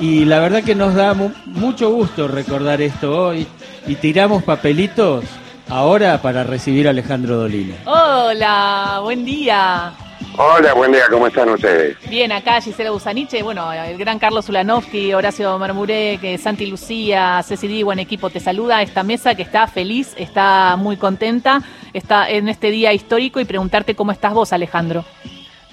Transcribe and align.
Y 0.00 0.24
la 0.24 0.40
verdad 0.40 0.64
que 0.64 0.74
nos 0.74 0.94
da 0.94 1.14
mucho 1.44 1.90
gusto 1.90 2.26
recordar 2.26 2.80
esto 2.80 3.26
hoy 3.26 3.46
y 3.86 3.96
tiramos 3.96 4.42
papelitos 4.42 5.26
ahora 5.68 6.22
para 6.22 6.42
recibir 6.42 6.86
a 6.86 6.90
Alejandro 6.90 7.36
Dolina. 7.36 7.74
Hola, 7.84 9.00
buen 9.02 9.26
día. 9.26 9.92
Hola, 10.38 10.72
buen 10.72 10.92
día, 10.92 11.02
¿cómo 11.10 11.26
están 11.26 11.50
ustedes? 11.50 11.98
Bien, 12.08 12.32
acá 12.32 12.62
Gisela 12.62 12.92
Busaniche, 12.92 13.42
bueno, 13.42 13.70
el 13.70 13.98
gran 13.98 14.18
Carlos 14.18 14.48
Ulanovsky, 14.48 15.12
Horacio 15.12 15.58
Marmuré, 15.58 16.18
Santi 16.38 16.64
Lucía, 16.64 17.42
Ceci 17.42 17.68
Digo 17.68 17.92
en 17.92 17.98
equipo 17.98 18.30
te 18.30 18.40
saluda 18.40 18.80
esta 18.80 19.02
mesa 19.02 19.34
que 19.34 19.42
está 19.42 19.66
feliz, 19.66 20.14
está 20.16 20.76
muy 20.76 20.96
contenta, 20.96 21.60
está 21.92 22.30
en 22.30 22.48
este 22.48 22.70
día 22.70 22.94
histórico 22.94 23.38
y 23.38 23.44
preguntarte 23.44 23.94
cómo 23.94 24.12
estás 24.12 24.32
vos, 24.32 24.54
Alejandro. 24.54 25.04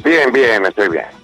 Bien, 0.04 0.34
bien, 0.34 0.66
estoy 0.66 0.90
bien. 0.90 1.17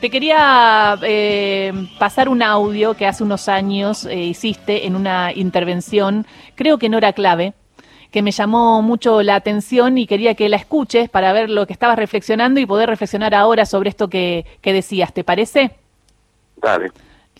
Te 0.00 0.08
quería 0.08 0.98
eh, 1.02 1.72
pasar 1.98 2.30
un 2.30 2.42
audio 2.42 2.94
que 2.94 3.06
hace 3.06 3.22
unos 3.22 3.50
años 3.50 4.06
eh, 4.06 4.16
hiciste 4.16 4.86
en 4.86 4.96
una 4.96 5.30
intervención, 5.34 6.26
creo 6.54 6.78
que 6.78 6.88
no 6.88 6.96
era 6.96 7.12
clave, 7.12 7.52
que 8.10 8.22
me 8.22 8.30
llamó 8.30 8.80
mucho 8.80 9.22
la 9.22 9.34
atención 9.34 9.98
y 9.98 10.06
quería 10.06 10.34
que 10.34 10.48
la 10.48 10.56
escuches 10.56 11.10
para 11.10 11.34
ver 11.34 11.50
lo 11.50 11.66
que 11.66 11.74
estabas 11.74 11.98
reflexionando 11.98 12.60
y 12.60 12.64
poder 12.64 12.88
reflexionar 12.88 13.34
ahora 13.34 13.66
sobre 13.66 13.90
esto 13.90 14.08
que, 14.08 14.46
decías. 14.62 15.12
¿Te 15.12 15.22
parece? 15.22 15.72
Dale. 16.56 16.92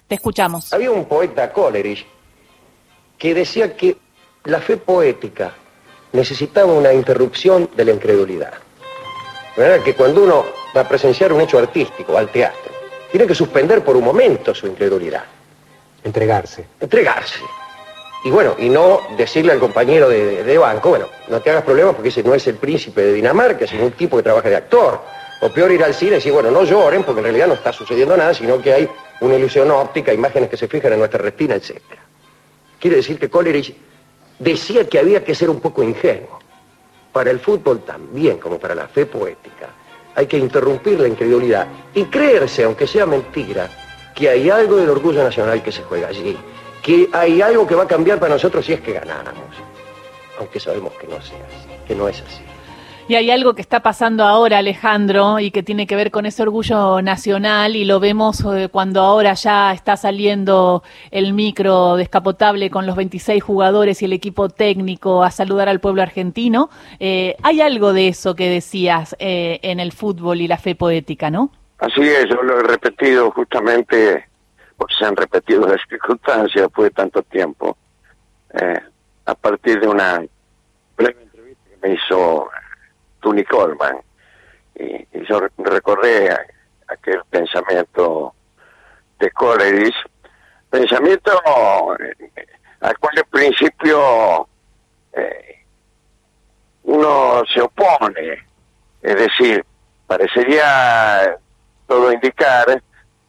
Te 0.07 0.17
escuchamos. 0.17 0.71
Había 0.75 0.91
un 0.91 1.07
poeta, 1.07 1.51
Coleridge, 1.51 2.05
que 3.17 3.33
decía 3.33 3.75
que 3.75 3.97
la 4.45 4.61
fe 4.61 4.77
poética 4.77 5.55
necesitaba 6.13 6.71
una 6.71 6.93
interrupción 6.93 7.71
de 7.75 7.87
la 7.87 7.93
incredulidad. 7.93 8.53
¿Verdad? 9.61 9.85
Que 9.85 9.93
cuando 9.93 10.23
uno 10.23 10.47
va 10.75 10.81
a 10.81 10.89
presenciar 10.89 11.35
un 11.35 11.43
hecho 11.43 11.59
artístico, 11.59 12.17
al 12.17 12.31
teatro, 12.31 12.73
tiene 13.11 13.27
que 13.27 13.35
suspender 13.35 13.85
por 13.85 13.95
un 13.95 14.03
momento 14.05 14.55
su 14.55 14.67
incredulidad. 14.67 15.25
Entregarse. 16.03 16.65
Entregarse. 16.81 17.41
Y 18.25 18.31
bueno, 18.31 18.57
y 18.59 18.71
no 18.71 19.03
decirle 19.19 19.53
al 19.53 19.59
compañero 19.59 20.09
de, 20.09 20.57
banco, 20.57 20.89
bueno, 20.89 21.09
no 21.29 21.43
te 21.43 21.51
hagas 21.51 21.63
problemas 21.63 21.95
porque 21.95 22.09
ese 22.09 22.23
no 22.23 22.35
es 22.35 22.47
el 22.47 22.55
príncipe 22.55 23.03
de 23.03 23.13
Dinamarca, 23.13 23.67
sino 23.67 23.85
un 23.85 23.93
tipo 23.93 24.17
que 24.17 24.23
trabaja 24.23 24.49
de 24.49 24.57
actor. 24.57 25.03
O 25.43 25.51
peor 25.51 25.71
ir 25.73 25.85
al 25.85 25.93
cine 25.93 26.13
y 26.13 26.15
decir, 26.15 26.33
bueno, 26.33 26.51
no 26.51 26.65
lloren 26.65 27.05
porque 27.05 27.21
en 27.21 27.25
realidad 27.25 27.49
no 27.49 27.55
está 27.55 27.71
sucediendo 27.71 28.17
nada, 28.17 28.33
sino 28.33 28.63
que 28.63 28.73
hay 28.73 28.89
una 29.21 29.35
ilusión 29.35 29.71
óptica, 29.71 30.11
imágenes 30.11 30.49
que 30.49 30.57
se 30.57 30.69
fijan 30.69 30.95
en 30.95 31.01
nuestra 31.01 31.21
retina, 31.21 31.57
etc. 31.57 31.83
Quiere 32.79 32.97
decir 32.97 33.19
que 33.19 33.29
Coleridge 33.29 33.75
decía 34.39 34.89
que 34.89 34.99
había 34.99 35.23
que 35.23 35.35
ser 35.35 35.51
un 35.51 35.61
poco 35.61 35.83
ingenuo. 35.83 36.40
Para 37.13 37.31
el 37.31 37.41
fútbol 37.41 37.81
también, 37.81 38.39
como 38.39 38.59
para 38.59 38.75
la 38.75 38.89
fe 38.89 39.07
poética, 39.07 39.69
hay 40.15 40.27
que 40.27 40.39
interrumpir 40.39 41.01
la 41.01 41.09
incredulidad 41.09 41.67
y 41.95 42.05
creerse, 42.05 42.65
aunque 42.65 42.87
sea 42.87 43.07
mentira, 43.07 43.69
que 44.15 44.29
hay 44.29 44.51
algo 44.51 44.77
del 44.77 44.91
orgullo 44.91 45.23
nacional 45.23 45.63
que 45.63 45.73
se 45.73 45.83
juega 45.83 46.09
allí 46.09 46.37
que 46.83 47.09
hay 47.13 47.43
algo 47.43 47.67
que 47.67 47.75
va 47.75 47.85
a 47.85 47.89
cambiar 47.89 48.19
para 48.19 48.35
nosotros 48.35 48.65
si 48.65 48.73
es 48.73 48.81
que 48.81 48.93
ganáramos, 48.93 49.55
aunque 50.39 50.59
sabemos 50.59 50.93
que 50.95 51.07
no 51.07 51.21
sea 51.21 51.39
así, 51.47 51.69
que 51.87 51.95
no 51.95 52.09
es 52.09 52.23
así. 52.23 52.43
Y 53.09 53.15
hay 53.17 53.31
algo 53.31 53.55
que 53.55 53.63
está 53.63 53.81
pasando 53.81 54.25
ahora, 54.25 54.59
Alejandro, 54.59 55.41
y 55.41 55.51
que 55.51 55.63
tiene 55.63 55.87
que 55.87 55.97
ver 55.97 56.11
con 56.11 56.27
ese 56.27 56.43
orgullo 56.43 57.03
nacional, 57.03 57.77
y 57.77 57.85
lo 57.85 58.01
vemos 58.01 58.45
eh, 58.45 58.69
cuando 58.71 59.01
ahora 59.01 59.35
ya 59.35 59.73
está 59.73 59.97
saliendo 59.97 60.83
el 61.11 61.33
micro 61.33 61.97
descapotable 61.97 62.71
con 62.71 62.87
los 62.87 62.97
26 62.97 63.43
jugadores 63.43 64.01
y 64.03 64.05
el 64.05 64.13
equipo 64.13 64.49
técnico 64.49 65.25
a 65.25 65.31
saludar 65.31 65.69
al 65.69 65.81
pueblo 65.81 66.03
argentino. 66.03 66.71
Eh, 66.99 67.37
hay 67.43 67.61
algo 67.61 67.93
de 67.93 68.09
eso 68.09 68.35
que 68.35 68.49
decías 68.49 69.17
eh, 69.19 69.59
en 69.63 69.81
el 69.81 69.93
fútbol 69.93 70.41
y 70.41 70.49
la 70.49 70.59
fe 70.59 70.75
poética, 70.75 71.31
¿no? 71.31 71.51
Así 71.79 72.03
es, 72.03 72.29
yo 72.29 72.43
lo 72.43 72.61
he 72.61 72.63
repetido 72.63 73.31
justamente 73.31 74.27
porque 74.81 74.95
se 74.99 75.05
han 75.05 75.15
repetido 75.15 75.67
las 75.69 75.81
circunstancias 75.89 76.65
después 76.65 76.91
de 76.91 76.95
tanto 76.95 77.23
tiempo, 77.23 77.77
eh, 78.55 78.81
a 79.27 79.35
partir 79.35 79.79
de 79.79 79.87
una 79.87 80.23
breve 80.97 81.23
entrevista 81.23 81.63
que 81.69 81.89
me 81.89 81.95
hizo 81.95 82.49
Tony 83.21 83.45
Coleman, 83.45 83.99
y, 84.75 85.07
yo 85.29 85.41
recordé 85.59 86.37
aquel 86.89 87.23
pensamiento 87.31 88.35
de 89.19 89.31
Coleridge, 89.31 89.95
pensamiento 90.71 91.33
eh, 91.99 92.47
al 92.81 92.99
cual 92.99 93.19
en 93.19 93.31
principio 93.31 94.49
eh, 95.13 95.65
uno 96.85 97.43
se 97.53 97.61
opone, 97.61 98.47
es 99.03 99.17
decir, 99.17 99.65
parecería 100.07 101.37
todo 101.87 102.13
indicar 102.13 102.83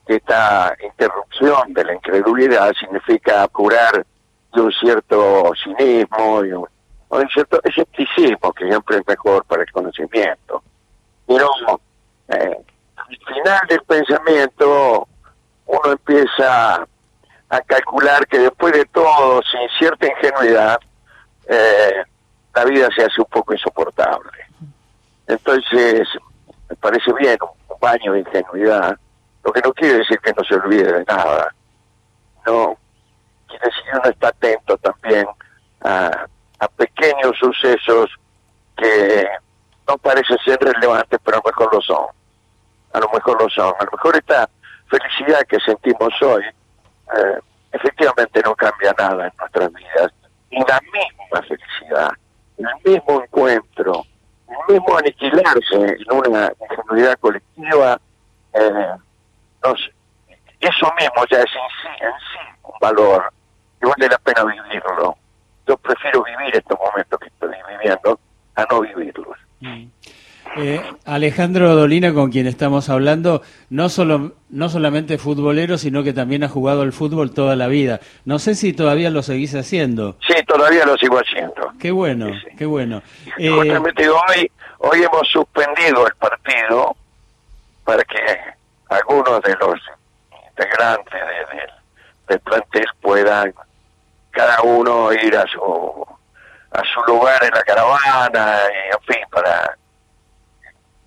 esta 0.07 0.75
interrupción 0.83 1.73
de 1.73 1.83
la 1.85 1.93
incredulidad 1.93 2.73
significa 2.79 3.47
curar 3.49 4.05
de 4.53 4.61
un 4.61 4.71
cierto 4.71 5.51
cinismo 5.63 6.43
y 6.43 6.51
un, 6.53 6.67
cierto 7.33 7.59
escepticismo 7.63 8.53
que 8.53 8.67
siempre 8.67 8.97
es 8.97 9.07
mejor 9.07 9.45
para 9.45 9.63
el 9.63 9.71
conocimiento. 9.71 10.63
Pero 11.27 11.49
eh, 12.29 12.57
al 12.95 13.33
final 13.33 13.59
del 13.67 13.81
pensamiento 13.83 15.07
uno 15.65 15.91
empieza 15.91 16.85
a 17.49 17.61
calcular 17.61 18.25
que 18.27 18.39
después 18.39 18.73
de 18.73 18.85
todo, 18.85 19.41
sin 19.43 19.67
cierta 19.77 20.07
ingenuidad, 20.07 20.79
eh, 21.47 22.03
la 22.53 22.65
vida 22.65 22.89
se 22.95 23.03
hace 23.03 23.19
un 23.19 23.27
poco 23.27 23.53
insoportable. 23.53 24.31
Entonces, 25.27 26.07
me 26.69 26.75
parece 26.77 27.11
bien 27.13 27.37
un 27.41 27.79
baño 27.79 28.13
de 28.13 28.19
ingenuidad, 28.19 28.97
lo 29.43 29.51
que 29.51 29.61
no 29.61 29.73
quiere 29.73 29.99
decir 29.99 30.19
que 30.19 30.33
no 30.33 30.43
se 30.43 30.55
olvide 30.55 30.91
de 30.91 31.03
nada. 31.05 31.53
No, 32.45 32.77
quiere 33.47 33.65
decir 33.65 33.83
que 33.83 33.97
uno 33.97 34.09
está 34.09 34.27
atento 34.29 34.77
también 34.77 35.25
a, 35.81 36.27
pequeños 36.69 37.37
sucesos 37.39 38.09
que 38.77 39.27
no 39.87 39.97
parecen 39.97 40.37
ser 40.45 40.59
relevantes, 40.59 41.19
pero 41.23 41.37
a 41.37 41.41
lo 41.43 41.49
mejor 41.49 41.73
lo 41.73 41.81
son. 41.81 42.05
A 42.93 42.99
lo 42.99 43.09
mejor 43.09 43.41
lo 43.41 43.49
son. 43.49 43.73
A 43.79 43.83
lo 43.85 43.91
mejor 43.91 44.15
esta 44.15 44.49
felicidad 44.87 45.41
que 45.47 45.59
sentimos 45.59 46.13
hoy, 46.21 46.43
eh, 46.43 47.39
efectivamente 47.71 48.41
no 48.43 48.55
cambia 48.55 48.93
nada 48.97 49.27
en 49.27 49.33
nuestras 49.37 49.71
vidas. 49.73 50.13
Y 50.49 50.59
la 50.59 50.81
misma 50.81 51.41
felicidad, 51.47 52.11
el 52.57 52.67
mismo 52.83 53.23
encuentro, 53.23 54.03
el 54.47 54.73
mismo 54.73 54.97
aniquilarse 54.97 55.75
en 55.75 56.11
una 56.11 56.51
ingenuidad 56.59 57.17
colectiva, 57.19 57.99
eh, 58.53 58.95
entonces, 59.55 59.91
eso 60.59 60.93
mismo 60.99 61.25
ya 61.29 61.37
es 61.37 61.45
en 61.45 61.69
sí, 61.81 62.03
en 62.03 62.11
sí 62.11 62.59
un 62.63 62.73
valor 62.81 63.31
y 63.81 63.85
vale 63.85 64.07
la 64.07 64.17
pena 64.19 64.43
vivirlo. 64.43 65.15
Prefiero 65.81 66.23
vivir 66.23 66.55
estos 66.55 66.77
momentos 66.79 67.19
que 67.19 67.27
estoy 67.27 67.55
viviendo 67.69 68.19
a 68.55 68.65
no 68.69 68.81
vivirlos. 68.81 69.37
Mm. 69.59 69.85
Eh, 70.57 70.81
Alejandro 71.05 71.75
Dolina, 71.75 72.13
con 72.13 72.29
quien 72.29 72.45
estamos 72.45 72.89
hablando, 72.89 73.41
no, 73.69 73.87
solo, 73.87 74.33
no 74.49 74.69
solamente 74.69 75.17
futbolero, 75.17 75.77
sino 75.77 76.03
que 76.03 76.11
también 76.11 76.43
ha 76.43 76.49
jugado 76.49 76.83
el 76.83 76.91
fútbol 76.91 77.33
toda 77.33 77.55
la 77.55 77.67
vida. 77.67 78.01
No 78.25 78.37
sé 78.37 78.55
si 78.55 78.73
todavía 78.73 79.09
lo 79.09 79.23
seguís 79.23 79.55
haciendo. 79.55 80.17
Sí, 80.27 80.33
todavía 80.45 80.85
lo 80.85 80.97
sigo 80.97 81.17
haciendo. 81.17 81.71
Qué 81.79 81.91
bueno, 81.91 82.31
qué 82.57 82.65
bueno. 82.65 83.01
Eh, 83.37 83.49
justamente 83.49 84.09
hoy, 84.09 84.51
hoy 84.79 85.03
hemos 85.03 85.27
suspendido 85.29 86.05
el 86.05 86.15
partido 86.15 86.95
para 87.85 88.03
que 88.03 88.19
algunos 88.89 89.41
de 89.43 89.55
los 89.55 89.79
integrantes 90.49 91.13
de, 91.13 91.61
del 92.27 92.39
plantel 92.41 92.85
puedan 92.99 93.53
cada 94.31 94.61
uno 94.61 95.11
ir 95.13 95.35
a 95.37 95.45
su 95.47 96.05
a 96.71 96.83
su 96.85 97.01
lugar 97.11 97.43
en 97.43 97.51
la 97.51 97.63
caravana 97.63 98.57
y 98.73 98.95
en 98.95 99.15
fin 99.15 99.23
para 99.29 99.77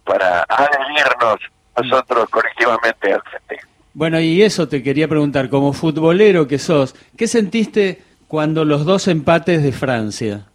para 0.04 0.44
adherirnos 0.48 1.40
nosotros 1.76 2.28
colectivamente 2.28 3.12
al 3.12 3.22
festejo. 3.22 3.68
Bueno, 3.94 4.20
y 4.20 4.42
eso 4.42 4.68
te 4.68 4.82
quería 4.82 5.08
preguntar, 5.08 5.48
como 5.48 5.72
futbolero 5.72 6.46
que 6.46 6.58
sos, 6.58 6.94
¿qué 7.16 7.26
sentiste 7.26 8.02
cuando 8.28 8.64
los 8.64 8.84
dos 8.84 9.08
empates 9.08 9.62
de 9.62 9.72
Francia? 9.72 10.46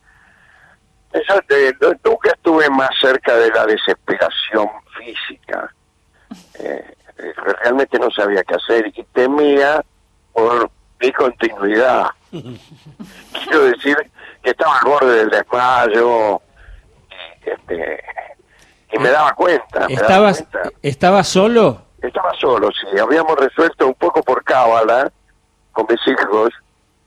Yo 1.13 1.93
nunca 2.03 2.31
estuve 2.31 2.69
más 2.69 2.89
cerca 3.01 3.35
de 3.35 3.49
la 3.49 3.65
desesperación 3.65 4.67
física. 4.97 5.73
Eh, 6.59 6.83
realmente 7.63 7.97
no 7.97 8.11
sabía 8.11 8.43
qué 8.43 8.55
hacer 8.55 8.91
y 8.93 9.03
temía 9.13 9.83
por 10.33 10.69
mi 11.01 11.11
continuidad. 11.11 12.07
Quiero 13.43 13.63
decir 13.63 13.97
que 14.43 14.51
estaba 14.51 14.77
al 14.79 14.85
borde 14.85 15.17
del 15.17 15.29
desmayo 15.29 16.41
y, 17.45 17.49
este, 17.49 18.03
y 18.91 18.99
me 18.99 19.09
daba 19.09 19.33
cuenta. 19.33 19.85
¿Estabas, 19.87 20.45
¿Estaba 20.81 21.23
solo? 21.23 21.81
Estaba 22.01 22.33
solo, 22.39 22.69
sí. 22.71 22.97
Habíamos 22.99 23.35
resuelto 23.37 23.87
un 23.87 23.95
poco 23.95 24.23
por 24.23 24.43
cábala 24.43 25.11
con 25.71 25.85
mis 25.89 25.99
hijos, 26.07 26.49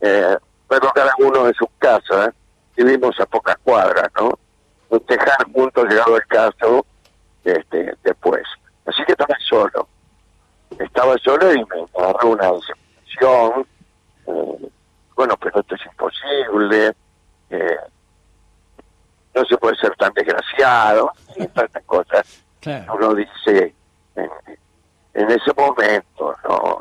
eh, 0.00 0.36
pero 0.68 0.90
cada 0.94 1.12
uno 1.18 1.46
en 1.46 1.54
su 1.54 1.68
casa, 1.78 2.32
vivimos 2.76 3.18
a 3.20 3.26
pocas 3.26 3.56
cuadras, 3.62 4.08
¿no? 4.16 4.38
Festejar 4.90 5.44
juntos 5.52 5.88
llegado 5.88 6.16
el 6.16 6.26
caso 6.26 6.84
este, 7.44 7.94
después. 8.02 8.42
Así 8.86 9.02
que 9.04 9.12
estaba 9.12 9.36
solo 9.48 9.88
estaba 10.78 11.16
solo 11.18 11.52
y 11.52 11.58
me 11.58 11.86
agarró 11.98 12.30
una 12.30 12.50
bueno, 15.14 15.36
pero 15.36 15.60
esto 15.60 15.74
es 15.74 15.86
imposible, 15.86 16.92
eh, 17.50 17.76
no 19.34 19.44
se 19.44 19.56
puede 19.56 19.76
ser 19.76 19.94
tan 19.96 20.12
desgraciado, 20.12 21.12
y 21.36 21.46
tantas 21.48 21.82
cosas 21.84 22.42
uno 22.94 23.14
dice 23.14 23.74
en, 24.14 25.30
ese 25.30 25.52
momento, 25.56 26.34
¿no? 26.48 26.78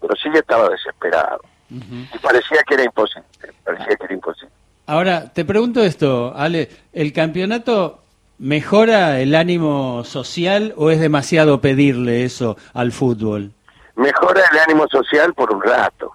Pero 0.00 0.14
sí 0.16 0.28
estaba 0.34 0.68
desesperado. 0.68 1.40
Y 1.70 2.18
parecía 2.18 2.62
que 2.66 2.74
era 2.74 2.84
imposible, 2.84 3.26
parecía 3.64 3.96
que 3.96 4.04
era 4.04 4.14
imposible. 4.14 4.52
Ahora, 4.86 5.32
te 5.32 5.44
pregunto 5.44 5.82
esto, 5.82 6.34
Ale, 6.36 6.68
¿el 6.92 7.12
campeonato 7.12 8.02
mejora 8.38 9.20
el 9.20 9.34
ánimo 9.34 10.04
social 10.04 10.74
o 10.76 10.90
es 10.90 11.00
demasiado 11.00 11.60
pedirle 11.60 12.24
eso 12.24 12.56
al 12.74 12.92
fútbol? 12.92 13.52
Mejora 13.94 14.42
el 14.52 14.58
ánimo 14.58 14.86
social 14.88 15.32
por 15.32 15.54
un 15.54 15.62
rato 15.62 16.12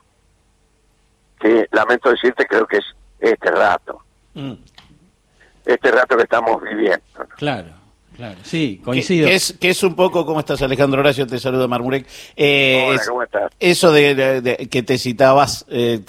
que 1.40 1.68
lamento 1.72 2.10
decirte 2.10 2.46
creo 2.46 2.66
que 2.68 2.78
es 2.78 2.86
este 3.20 3.52
rato, 3.52 4.02
Mm, 4.34 4.54
este 5.66 5.92
rato 5.92 6.16
que 6.16 6.24
estamos 6.24 6.62
viviendo. 6.62 7.02
¿no? 7.18 7.26
claro, 7.36 7.70
claro, 8.16 8.38
sí, 8.44 8.80
coincido. 8.84 9.28
que 9.28 9.36
es, 9.36 9.54
que 9.60 9.70
es 9.70 9.82
un 9.84 9.96
poco, 9.96 10.26
¿cómo 10.26 10.40
estás 10.40 10.62
Alejandro 10.62 11.00
Horacio? 11.02 11.26
Te 11.28 11.40
saludo 11.40 11.68
Marmurek. 11.68 12.06
Eh, 12.36 12.86
Hola, 12.90 13.02
¿cómo 13.08 13.24
estás? 13.24 13.52
Eso 13.60 13.92
de, 13.92 14.14
de- 14.16 14.42
de- 14.42 14.70
que 14.70 14.84
te 14.84 14.98
citabas, 14.98 15.66
eh, 15.70 16.02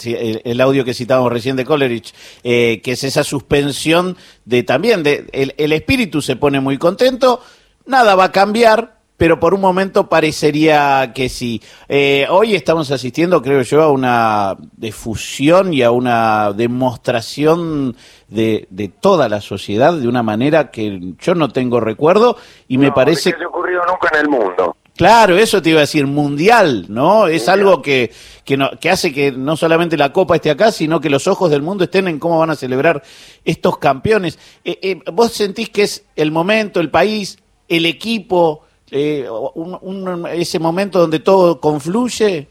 el 0.44 0.60
audio 0.60 0.84
que 0.84 0.94
citábamos 0.94 1.32
recién 1.32 1.56
de 1.56 1.64
Coleridge, 1.64 2.14
eh, 2.44 2.80
que 2.82 2.92
es 2.92 3.04
esa 3.04 3.24
suspensión 3.24 4.16
de 4.44 4.62
también, 4.62 5.02
de 5.02 5.26
el, 5.32 5.54
el 5.56 5.72
espíritu 5.72 6.20
se 6.22 6.36
pone 6.36 6.60
muy 6.60 6.76
contento, 6.78 7.40
nada 7.86 8.14
va 8.14 8.24
a 8.24 8.32
cambiar, 8.32 8.97
pero 9.18 9.38
por 9.38 9.52
un 9.52 9.60
momento 9.60 10.08
parecería 10.08 11.12
que 11.14 11.28
sí. 11.28 11.60
Eh, 11.88 12.26
hoy 12.30 12.54
estamos 12.54 12.90
asistiendo, 12.92 13.42
creo 13.42 13.60
yo, 13.62 13.82
a 13.82 13.90
una 13.90 14.56
difusión 14.76 15.74
y 15.74 15.82
a 15.82 15.90
una 15.90 16.52
demostración 16.54 17.96
de, 18.28 18.68
de 18.70 18.88
toda 18.88 19.28
la 19.28 19.40
sociedad 19.40 19.92
de 19.92 20.06
una 20.08 20.22
manera 20.22 20.70
que 20.70 21.14
yo 21.20 21.34
no 21.34 21.48
tengo 21.50 21.80
recuerdo 21.80 22.36
y 22.68 22.78
me 22.78 22.86
No, 22.88 22.94
parece... 22.94 23.32
que 23.32 23.38
se 23.38 23.44
ocurrido 23.46 23.82
nunca 23.86 24.08
en 24.14 24.20
el 24.20 24.28
mundo. 24.30 24.76
Claro, 24.96 25.36
eso 25.36 25.60
te 25.62 25.70
iba 25.70 25.78
a 25.78 25.82
decir, 25.82 26.06
mundial, 26.06 26.86
¿no? 26.88 27.26
Es 27.28 27.48
algo 27.48 27.82
que, 27.82 28.12
que, 28.44 28.56
no- 28.56 28.70
que 28.80 28.90
hace 28.90 29.12
que 29.12 29.30
no 29.32 29.56
solamente 29.56 29.96
la 29.96 30.12
Copa 30.12 30.36
esté 30.36 30.50
acá, 30.50 30.72
sino 30.72 31.00
que 31.00 31.10
los 31.10 31.26
ojos 31.28 31.50
del 31.50 31.62
mundo 31.62 31.84
estén 31.84 32.08
en 32.08 32.18
cómo 32.18 32.38
van 32.38 32.50
a 32.50 32.56
celebrar 32.56 33.02
estos 33.44 33.78
campeones. 33.78 34.38
Eh, 34.64 34.78
eh, 34.82 35.00
¿Vos 35.12 35.32
sentís 35.32 35.70
que 35.70 35.82
es 35.82 36.04
el 36.16 36.32
momento, 36.32 36.80
el 36.80 36.90
país, 36.90 37.38
el 37.68 37.86
equipo, 37.86 38.64
eh, 38.90 39.28
un- 39.54 39.78
un- 39.82 40.26
ese 40.26 40.58
momento 40.58 40.98
donde 41.00 41.18
todo 41.20 41.60
confluye? 41.60 42.48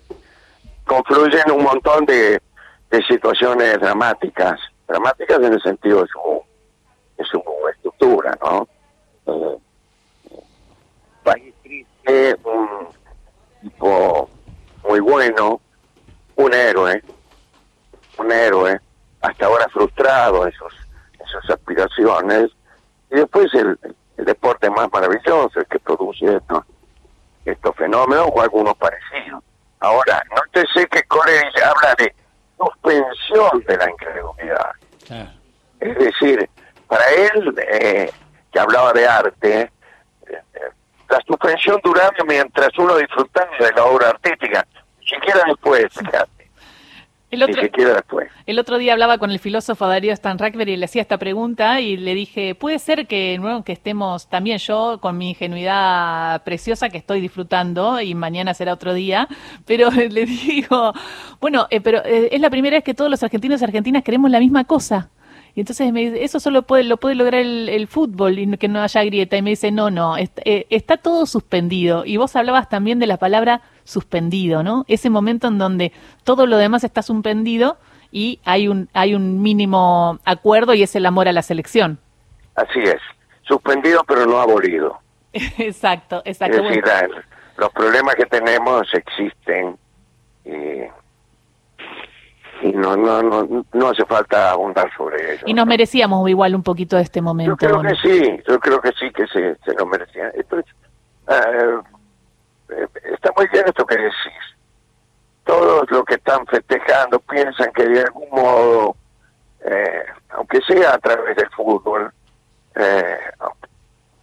confluyen 0.86 1.52
un 1.52 1.64
montón 1.64 2.06
de, 2.06 2.42
de 2.90 3.04
situaciones 3.04 3.78
dramáticas, 3.82 4.58
dramáticas 4.88 5.38
en 5.40 5.54
el 5.54 5.62
sentido 5.62 6.02
de 6.04 6.08
su, 6.08 6.42
de 7.18 7.26
su 7.26 7.44
estructura, 7.74 8.38
¿no? 8.42 8.68
Eh, 9.28 9.58
país 11.24 11.54
triste, 11.62 12.38
un 12.46 12.88
tipo 13.62 14.30
muy 14.88 15.02
bueno, 15.02 15.60
un 16.38 16.54
héroe, 16.54 17.04
un 18.18 18.32
héroe, 18.32 18.80
hasta 19.20 19.46
ahora 19.46 19.68
frustrado 19.70 20.46
en 20.46 20.54
sus, 20.54 20.74
aspiraciones, 21.50 22.50
y 23.12 23.16
después 23.16 23.54
el 23.54 23.78
deporte 24.26 24.70
más 24.70 24.92
maravilloso, 24.92 25.60
el 25.60 25.66
que 25.68 25.80
produce 25.80 26.36
esto, 26.36 26.66
estos 27.46 27.76
fenómenos 27.76 28.30
o 28.34 28.42
algunos 28.42 28.76
parecidos. 28.76 29.44
Ahora, 29.80 30.24
no 30.36 30.42
te 30.52 30.66
sé 30.74 30.88
que 30.88 31.04
Coleridge 31.04 31.62
habla 31.64 31.96
de 31.98 32.14
suspensión 32.58 33.64
de 33.68 33.78
la 33.78 33.90
incredulidad. 33.90 34.72
Es 35.80 35.98
decir, 35.98 36.50
para 36.88 37.04
él, 37.12 37.56
eh, 37.72 38.12
que 38.52 38.60
hablaba 38.60 38.92
de 38.94 39.08
arte, 39.08 39.62
eh, 39.62 39.70
eh, 40.28 40.60
la 41.10 41.22
suspensión 41.28 41.80
duraba 41.84 42.12
mientras 42.28 42.70
uno 42.78 42.98
disfrutaba 42.98 43.50
de 43.60 43.72
la 43.74 43.86
obra 43.86 44.10
artística, 44.10 44.66
ni 45.00 45.08
siquiera 45.08 45.42
después, 45.46 45.86
fíjate, 45.94 46.50
El 47.30 47.40
ni 47.40 47.44
otro, 47.44 47.62
siquiera 47.62 47.94
después. 47.94 48.32
El 48.58 48.62
otro 48.62 48.80
día 48.80 48.94
hablaba 48.94 49.20
con 49.20 49.30
el 49.30 49.38
filósofo 49.38 49.86
Darío 49.86 50.16
Stanrackber 50.16 50.68
y 50.68 50.78
le 50.78 50.86
hacía 50.86 51.04
esta 51.04 51.20
pregunta 51.20 51.80
y 51.80 51.96
le 51.96 52.16
dije, 52.16 52.56
puede 52.56 52.80
ser 52.80 53.06
que, 53.06 53.40
que 53.64 53.72
estemos 53.72 54.30
también 54.30 54.58
yo 54.58 54.98
con 55.00 55.16
mi 55.16 55.30
ingenuidad 55.30 56.44
preciosa 56.44 56.90
que 56.90 56.98
estoy 56.98 57.22
disfrutando 57.22 58.02
y 58.02 58.16
mañana 58.16 58.56
será 58.56 58.74
otro 58.74 58.96
día, 58.96 59.28
pero 59.68 59.92
le 60.10 60.26
digo, 60.26 60.92
bueno, 61.40 61.68
eh, 61.70 61.82
pero 61.82 62.04
eh, 62.04 62.30
es 62.32 62.42
la 62.42 62.50
primera 62.50 62.78
vez 62.78 62.84
que 62.84 62.96
todos 62.96 63.12
los 63.12 63.22
argentinos 63.22 63.62
y 63.62 63.64
argentinas 63.64 64.02
queremos 64.02 64.32
la 64.32 64.40
misma 64.40 64.64
cosa. 64.64 65.12
Y 65.54 65.60
entonces 65.60 65.94
me 65.94 66.00
dice, 66.10 66.24
eso 66.24 66.40
solo 66.40 66.66
lo 66.82 66.98
puede 66.98 67.14
lograr 67.14 67.42
el, 67.42 67.88
fútbol 67.88 68.40
y 68.40 68.58
que 68.58 68.68
no 68.68 68.82
haya 68.82 69.04
grieta. 69.04 69.38
Y 69.38 69.44
me 69.44 69.52
dice, 69.52 69.72
no, 69.72 69.92
no, 69.92 70.18
eh, 70.18 70.66
está 70.72 70.98
todo 70.98 71.28
suspendido. 71.28 72.06
Y 72.06 72.18
vos 72.18 72.36
hablabas 72.36 72.70
también 72.70 72.98
de 72.98 73.06
la 73.06 73.18
palabra 73.18 73.62
suspendido, 73.84 74.64
¿no? 74.64 74.84
Ese 74.88 75.12
momento 75.12 75.48
en 75.48 75.60
donde 75.60 75.92
todo 76.24 76.48
lo 76.48 76.58
demás 76.58 76.84
está 76.84 77.04
suspendido 77.04 77.78
y 78.12 78.40
hay 78.46 78.68
un, 78.68 78.90
hay 78.94 79.14
un 79.16 79.42
mínimo 79.42 80.20
acuerdo 80.26 80.74
y 80.74 80.84
es 80.84 80.96
el 80.96 81.06
amor 81.06 81.28
a 81.28 81.32
la 81.34 81.42
selección. 81.42 82.00
Así 82.56 82.80
es, 82.80 83.02
suspendido 83.44 84.04
pero 84.08 84.26
no 84.26 84.40
abolido. 84.40 85.00
exacto, 85.34 86.22
Es 86.26 86.42
exacto. 86.42 86.62
decir, 86.64 86.82
Bueno, 86.84 87.08
la- 87.16 87.24
los 87.58 87.72
problemas 87.72 88.16
que 88.16 88.26
tenemos 88.26 88.88
existen 88.94 89.78
y, 90.46 90.84
y 92.68 92.72
no, 92.74 92.96
no, 92.98 93.22
no, 93.22 93.66
no 93.74 93.88
hace 93.90 94.06
falta 94.06 94.52
abundar 94.52 94.90
sobre 94.96 95.34
ellos. 95.34 95.44
y 95.46 95.54
nos 95.54 95.66
¿no? 95.66 95.70
merecíamos 95.70 96.28
igual 96.30 96.56
un 96.56 96.64
poquito 96.64 96.96
de 96.96 97.04
este 97.04 97.22
momento. 97.22 97.52
Yo 97.52 97.58
creo 97.58 97.82
¿no? 97.84 97.90
que 97.90 97.96
sí, 97.96 98.40
yo 98.48 98.60
creo 98.60 98.82
que 98.82 98.92
sí 99.00 99.12
que 99.12 99.28
se, 99.28 99.56
se 99.66 99.74
lo 99.78 99.86
merecían. 99.86 100.32
Esto 100.36 100.60
es, 100.60 100.66
eh, 101.30 101.80
eh, 102.70 102.88
está 103.14 103.32
muy 103.36 103.48
bien 103.52 103.64
esto 103.68 103.86
que 103.86 103.96
decís. 103.98 104.57
Todos 105.48 105.90
los 105.90 106.04
que 106.06 106.16
están 106.16 106.46
festejando 106.46 107.20
piensan 107.20 107.72
que 107.72 107.88
de 107.88 108.02
algún 108.02 108.30
modo, 108.30 108.96
eh, 109.66 110.06
aunque 110.30 110.60
sea 110.62 110.94
a 110.94 110.98
través 111.00 111.36
del 111.38 111.50
fútbol, 111.52 112.12
eh, 112.76 113.18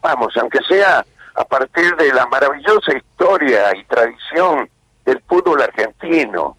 vamos, 0.03 0.37
aunque 0.37 0.61
sea 0.69 1.05
a 1.35 1.45
partir 1.45 1.97
de 1.97 2.13
la 2.13 2.27
maravillosa 2.27 2.97
historia 2.97 3.75
y 3.75 3.85
tradición 3.85 4.69
del 5.05 5.21
fútbol 5.23 5.63
argentino, 5.63 6.57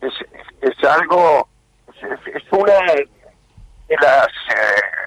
es, 0.00 0.12
es, 0.62 0.84
algo, 0.84 1.46
es, 1.88 2.34
es 2.34 2.42
una 2.50 2.72
de 2.72 3.96
las... 4.00 4.26
eh, 4.26 5.04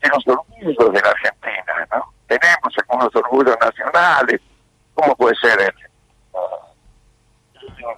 de 0.00 0.08
los 0.08 0.26
orgullos 0.28 0.92
de 0.92 1.00
la 1.00 1.10
Argentina, 1.10 1.88
¿no? 1.92 2.12
Tenemos 2.26 2.74
algunos 2.78 3.14
orgullos 3.16 3.56
nacionales, 3.60 4.40
como 4.94 5.14
puede 5.16 5.34
ser 5.36 5.60
el 5.60 5.74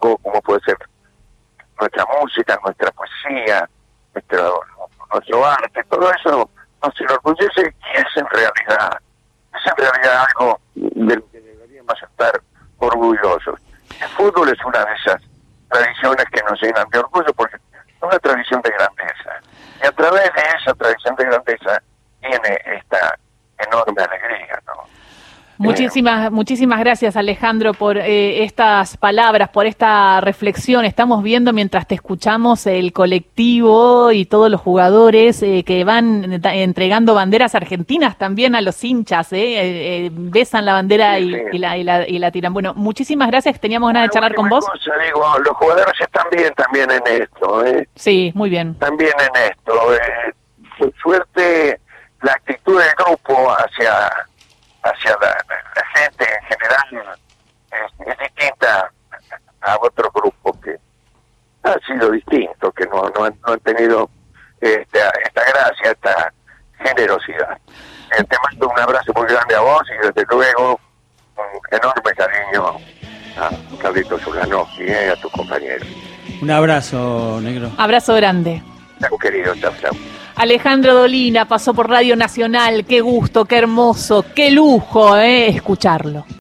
tango, 0.01 0.19
como 0.19 0.41
puede 0.43 0.61
ser 0.61 0.77
nuestra 1.79 2.07
música, 2.21 2.59
nuestra 2.63 2.91
poesía, 2.93 3.69
nuestro, 4.15 4.61
nuestro 5.13 5.45
arte, 5.45 5.83
todo 5.85 6.11
eso 6.13 6.51
nos 6.83 7.01
enorgullece 7.01 7.63
y 7.63 7.97
es 7.97 8.17
en 8.17 8.27
realidad, 8.27 8.99
realidad 10.01 10.27
algo 10.29 10.61
de 10.75 11.17
lo 11.17 11.31
que 11.31 11.41
deberíamos 11.41 12.03
estar 12.03 12.41
orgullosos. 12.79 13.61
El 14.01 14.09
fútbol 14.09 14.49
es 14.49 14.65
una 14.65 14.85
de 14.85 14.95
esas 14.95 15.23
tradiciones 15.69 16.25
que 16.33 16.43
nos 16.43 16.61
llenan 16.61 16.89
de 16.91 16.99
orgullo 16.99 17.33
porque 17.35 17.57
es 17.57 18.03
una 18.03 18.19
tradición 18.19 18.61
de 18.63 18.71
grandeza. 18.71 19.41
Y 19.83 19.87
a 19.87 19.93
través 19.93 20.33
de 20.35 20.43
esa 20.59 20.75
tradición 20.75 21.17
de 21.17 21.25
grandeza 21.25 21.83
viene 22.21 22.61
esta 22.65 23.19
enorme 23.59 24.03
alegría. 24.03 24.61
Muchísimas, 25.61 26.33
muchísimas 26.33 26.81
gracias 26.81 27.17
Alejandro 27.17 27.75
por 27.75 27.99
eh, 27.99 28.45
estas 28.45 28.97
palabras, 28.97 29.51
por 29.51 29.67
esta 29.67 30.23
reflexión. 30.23 30.87
Estamos 30.87 31.23
viendo 31.23 31.53
mientras 31.53 31.87
te 31.87 31.95
escuchamos 31.97 32.67
el 32.67 32.95
colectivo 32.95 34.11
y 34.11 34.25
todos 34.25 34.51
los 34.51 34.59
jugadores 34.59 35.43
eh, 35.43 35.63
que 35.63 35.85
van 35.85 36.41
entregando 36.45 37.13
banderas 37.15 37.55
argentinas 37.55 38.17
también 38.17 38.55
a 38.55 38.63
los 38.63 38.83
hinchas, 38.83 39.35
eh, 39.35 39.37
eh, 39.39 40.07
eh, 40.07 40.11
besan 40.13 40.65
la 40.65 40.73
bandera 40.73 41.19
Sí, 41.19 41.25
y, 41.25 41.35
sí. 41.35 41.41
y 41.53 41.59
la, 41.59 41.77
y, 41.77 41.85
la, 41.85 42.09
y 42.09 42.19
la 42.19 42.31
tiran. 42.31 42.55
Bueno, 42.55 42.73
muchísimas 42.73 43.29
gracias, 43.29 43.61
teníamos 43.61 43.89
ganas 43.93 44.05
de 44.05 44.15
charlar 44.15 44.35
con 44.35 44.49
vos. 44.49 44.65
cosa, 44.65 44.93
digo, 45.05 45.23
los 45.45 45.55
jugadores 45.59 45.93
están 46.01 46.25
bien 46.33 46.55
también 46.55 46.91
en 46.91 47.23
esto, 47.23 47.67
¿eh? 47.67 47.87
Sí, 47.97 48.33
muy 48.35 48.49
bien. 48.49 48.77
También 48.77 49.13
en 49.19 49.51
esto. 49.51 49.75
Por 50.79 50.93
suerte, 51.03 51.79
la 52.23 52.33
actitud 52.33 52.79
del 52.79 52.95
grupo 52.97 53.51
hacia, 53.51 54.11
hacia 54.83 55.11
la, 55.21 55.45
la 55.77 56.01
gente 56.01 56.25
en 56.25 56.43
general 56.47 57.19
es, 57.73 58.09
es 58.09 58.19
distinta 58.19 58.91
a 59.63 59.77
otros 59.81 60.13
grupos 60.13 60.57
que 60.63 60.77
ha 61.63 61.75
sido 61.87 62.11
distinto, 62.11 62.73
que 62.73 62.87
no, 62.87 63.11
no, 63.15 63.25
han, 63.25 63.39
no 63.47 63.53
han 63.53 63.61
tenido 63.61 64.09
esta, 64.61 65.11
esta 65.25 65.43
gracia, 65.45 65.91
esta 65.91 66.33
generosidad. 66.79 67.59
Eh, 68.19 68.25
te 68.25 68.37
mando 68.45 68.69
un 68.69 68.81
abrazo 68.81 69.13
muy 69.15 69.27
grande 69.27 69.55
a 69.55 69.61
vos 69.61 69.83
y 69.89 70.07
desde 70.07 70.25
luego 70.31 70.81
un 71.37 71.61
enorme 71.79 72.13
cariño 72.17 72.77
a 73.39 73.51
Carlito 73.81 74.19
Zulanowski, 74.19 74.85
eh, 74.85 75.11
a 75.11 75.17
tus 75.17 75.31
compañeros. 75.33 75.87
Un 76.43 76.51
abrazo, 76.51 77.39
negro. 77.43 77.71
Abrazo 77.79 78.15
grande. 78.15 78.63
Chao, 79.01 79.19
querido, 79.19 79.55
chao, 79.57 79.73
chao. 79.81 79.93
Alejandro 80.37 80.95
Dolina 80.95 81.47
pasó 81.47 81.75
por 81.75 81.89
Radio 81.89 82.17
Nacional. 82.17 82.85
Qué 82.85 83.01
gusto, 83.01 83.45
qué 83.45 83.57
hermoso, 83.57 84.25
qué 84.35 84.51
lujo 84.51 85.17
eh, 85.17 85.49
escucharlo. 85.49 86.25